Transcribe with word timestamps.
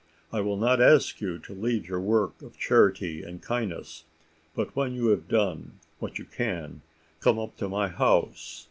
I 0.33 0.41
will 0.41 0.57
not 0.57 0.81
ask 0.81 1.21
you 1.21 1.37
to 1.37 1.53
leave 1.53 1.87
your 1.87 1.99
work 2.01 2.41
of 2.41 2.57
charity 2.57 3.21
and 3.21 3.39
kindness; 3.39 4.05
but 4.55 4.75
when 4.75 4.95
you 4.95 5.09
have 5.09 5.27
done 5.27 5.79
what 5.99 6.17
you 6.17 6.25
can, 6.25 6.81
come 7.19 7.37
up 7.37 7.55
to 7.57 7.69
my 7.69 7.87
house. 7.87 8.57